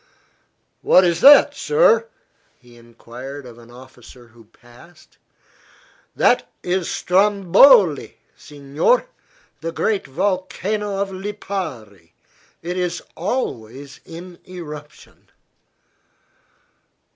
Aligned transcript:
"What 0.81 1.03
is 1.03 1.21
that, 1.21 1.53
sir?" 1.55 2.07
he 2.57 2.75
enquired 2.75 3.45
of 3.45 3.59
an 3.59 3.69
officer 3.69 4.29
who 4.29 4.45
passed. 4.45 5.19
"That 6.15 6.49
is 6.63 6.89
Stromboli, 6.89 8.17
signor, 8.35 9.05
the 9.59 9.71
great 9.71 10.07
volcano 10.07 10.97
of 10.99 11.11
Lipari. 11.11 12.13
It 12.63 12.77
is 12.79 13.03
always 13.15 13.99
in 14.03 14.39
eruption." 14.49 15.29